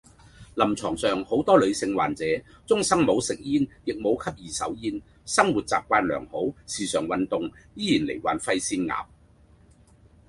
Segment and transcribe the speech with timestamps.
[0.55, 2.25] 臨床上好多女性患者，
[2.65, 9.05] 終生冇食煙亦冇吸二手煙，生活習慣良好時常運動，依然罹患肺腺癌